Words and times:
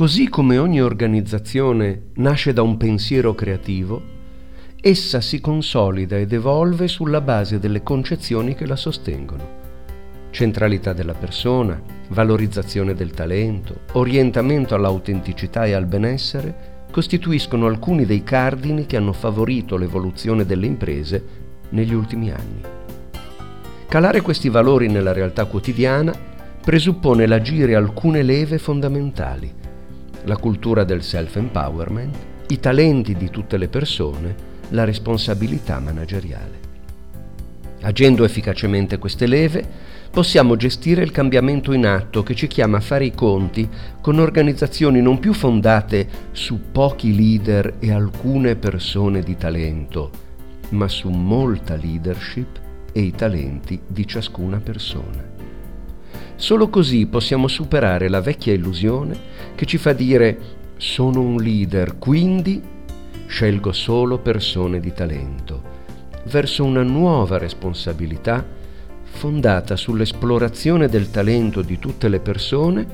Così 0.00 0.30
come 0.30 0.56
ogni 0.56 0.80
organizzazione 0.80 2.04
nasce 2.14 2.54
da 2.54 2.62
un 2.62 2.78
pensiero 2.78 3.34
creativo, 3.34 4.00
essa 4.80 5.20
si 5.20 5.42
consolida 5.42 6.16
ed 6.16 6.32
evolve 6.32 6.88
sulla 6.88 7.20
base 7.20 7.58
delle 7.58 7.82
concezioni 7.82 8.54
che 8.54 8.64
la 8.64 8.76
sostengono. 8.76 9.44
Centralità 10.30 10.94
della 10.94 11.12
persona, 11.12 11.78
valorizzazione 12.08 12.94
del 12.94 13.10
talento, 13.10 13.80
orientamento 13.92 14.74
all'autenticità 14.74 15.66
e 15.66 15.74
al 15.74 15.84
benessere 15.84 16.86
costituiscono 16.90 17.66
alcuni 17.66 18.06
dei 18.06 18.22
cardini 18.22 18.86
che 18.86 18.96
hanno 18.96 19.12
favorito 19.12 19.76
l'evoluzione 19.76 20.46
delle 20.46 20.64
imprese 20.64 21.24
negli 21.68 21.92
ultimi 21.92 22.30
anni. 22.30 22.62
Calare 23.86 24.22
questi 24.22 24.48
valori 24.48 24.88
nella 24.88 25.12
realtà 25.12 25.44
quotidiana 25.44 26.14
presuppone 26.64 27.26
l'agire 27.26 27.74
alcune 27.74 28.22
leve 28.22 28.56
fondamentali, 28.56 29.58
la 30.24 30.36
cultura 30.36 30.84
del 30.84 31.02
self-empowerment, 31.02 32.16
i 32.48 32.60
talenti 32.60 33.14
di 33.14 33.30
tutte 33.30 33.56
le 33.56 33.68
persone, 33.68 34.34
la 34.70 34.84
responsabilità 34.84 35.78
manageriale. 35.80 36.68
Agendo 37.82 38.24
efficacemente 38.24 38.98
queste 38.98 39.26
leve, 39.26 39.64
possiamo 40.10 40.56
gestire 40.56 41.02
il 41.02 41.12
cambiamento 41.12 41.72
in 41.72 41.86
atto 41.86 42.22
che 42.22 42.34
ci 42.34 42.46
chiama 42.46 42.78
a 42.78 42.80
fare 42.80 43.06
i 43.06 43.14
conti 43.14 43.68
con 44.00 44.18
organizzazioni 44.18 45.00
non 45.00 45.18
più 45.18 45.32
fondate 45.32 46.08
su 46.32 46.70
pochi 46.72 47.14
leader 47.14 47.76
e 47.78 47.92
alcune 47.92 48.56
persone 48.56 49.22
di 49.22 49.36
talento, 49.36 50.10
ma 50.70 50.88
su 50.88 51.08
molta 51.08 51.76
leadership 51.76 52.60
e 52.92 53.00
i 53.00 53.12
talenti 53.12 53.80
di 53.86 54.06
ciascuna 54.06 54.58
persona. 54.58 55.49
Solo 56.40 56.70
così 56.70 57.04
possiamo 57.04 57.48
superare 57.48 58.08
la 58.08 58.22
vecchia 58.22 58.54
illusione 58.54 59.14
che 59.54 59.66
ci 59.66 59.76
fa 59.76 59.92
dire 59.92 60.38
sono 60.78 61.20
un 61.20 61.36
leader, 61.36 61.98
quindi 61.98 62.62
scelgo 63.26 63.72
solo 63.72 64.16
persone 64.16 64.80
di 64.80 64.90
talento, 64.94 65.62
verso 66.24 66.64
una 66.64 66.82
nuova 66.82 67.36
responsabilità 67.36 68.42
fondata 69.02 69.76
sull'esplorazione 69.76 70.88
del 70.88 71.10
talento 71.10 71.60
di 71.60 71.78
tutte 71.78 72.08
le 72.08 72.20
persone, 72.20 72.86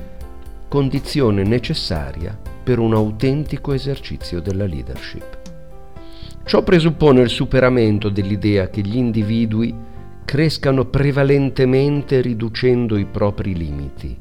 condizione 0.67 1.43
necessaria 1.43 2.37
per 2.61 2.79
un 2.79 2.93
autentico 2.93 3.71
esercizio 3.71 4.41
della 4.41 4.65
leadership. 4.65 5.37
Ciò 6.43 6.63
presuppone 6.63 7.21
il 7.21 7.29
superamento 7.29 8.09
dell'idea 8.09 8.67
che 8.67 8.81
gli 8.81 8.97
individui 8.97 9.73
crescano 10.27 10.83
prevalentemente 10.83 12.19
riducendo 12.19 12.97
i 12.97 13.05
propri 13.05 13.55
limiti, 13.55 14.13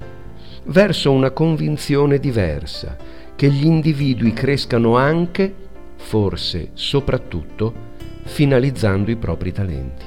verso 0.66 1.10
una 1.10 1.32
convinzione 1.32 2.20
diversa, 2.20 2.96
che 3.34 3.50
gli 3.50 3.66
individui 3.66 4.32
crescano 4.32 4.96
anche, 4.96 5.52
forse 5.96 6.70
soprattutto, 6.74 7.74
finalizzando 8.22 9.10
i 9.10 9.16
propri 9.16 9.50
talenti. 9.50 10.04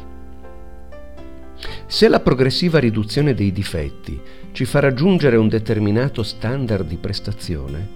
Se 1.85 2.07
la 2.07 2.21
progressiva 2.21 2.79
riduzione 2.79 3.33
dei 3.33 3.51
difetti 3.51 4.17
ci 4.53 4.63
fa 4.63 4.79
raggiungere 4.79 5.35
un 5.35 5.49
determinato 5.49 6.23
standard 6.23 6.87
di 6.87 6.95
prestazione, 6.95 7.89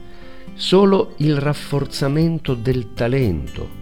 solo 0.56 1.14
il 1.20 1.38
rafforzamento 1.38 2.54
del 2.54 2.92
talento 2.94 3.82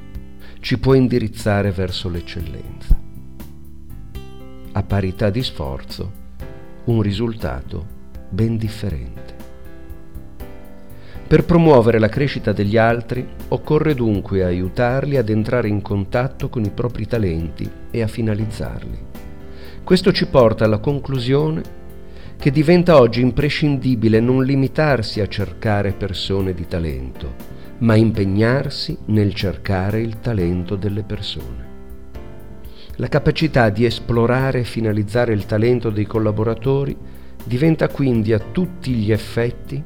ci 0.60 0.78
può 0.78 0.94
indirizzare 0.94 1.72
verso 1.72 2.08
l'eccellenza. 2.08 3.01
A 4.74 4.84
parità 4.84 5.30
di 5.30 5.44
sforzo, 5.44 6.12
un 6.86 7.02
risultato 7.02 7.86
ben 8.30 8.56
differente. 8.56 9.36
Per 11.28 11.44
promuovere 11.44 12.00
la 12.00 12.08
crescita 12.08 12.54
degli 12.54 12.78
altri 12.78 13.28
occorre 13.50 13.94
dunque 13.94 14.46
aiutarli 14.46 15.18
ad 15.18 15.28
entrare 15.28 15.68
in 15.68 15.82
contatto 15.82 16.48
con 16.48 16.64
i 16.64 16.70
propri 16.70 17.06
talenti 17.06 17.70
e 17.92 18.02
a 18.02 18.08
finalizzarli. 18.08 18.98
Questo 19.84 20.14
ci 20.14 20.28
porta 20.28 20.64
alla 20.64 20.80
conclusione 20.80 21.62
che 22.38 22.50
diventa 22.50 22.98
oggi 22.98 23.20
imprescindibile 23.20 24.22
non 24.22 24.46
limitarsi 24.46 25.20
a 25.20 25.28
cercare 25.28 25.92
persone 25.92 26.54
di 26.54 26.66
talento, 26.66 27.36
ma 27.80 27.96
impegnarsi 27.96 28.98
nel 29.08 29.34
cercare 29.34 30.00
il 30.00 30.22
talento 30.22 30.78
delle 30.78 31.04
persone. 31.04 31.71
La 32.98 33.08
capacità 33.08 33.70
di 33.70 33.86
esplorare 33.86 34.60
e 34.60 34.64
finalizzare 34.64 35.34
il 35.34 35.46
talento 35.46 35.90
dei 35.90 36.06
collaboratori 36.06 36.96
diventa 37.44 37.88
quindi 37.88 38.34
a 38.34 38.40
tutti 38.40 38.94
gli 38.94 39.12
effetti 39.12 39.82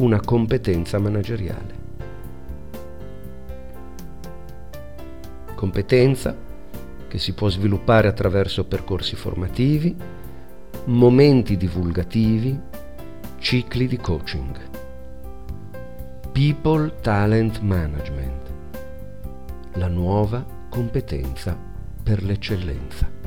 una 0.00 0.20
competenza 0.20 0.98
manageriale. 0.98 1.78
Competenza 5.54 6.36
che 7.06 7.18
si 7.18 7.34
può 7.34 7.48
sviluppare 7.48 8.08
attraverso 8.08 8.64
percorsi 8.64 9.14
formativi, 9.14 9.96
momenti 10.86 11.56
divulgativi, 11.56 12.58
cicli 13.38 13.86
di 13.86 13.96
coaching. 13.96 14.58
People 16.32 16.94
Talent 17.00 17.60
Management, 17.60 18.50
la 19.74 19.88
nuova 19.88 20.44
competenza 20.68 21.69
per 22.10 22.24
l'eccellenza. 22.24 23.19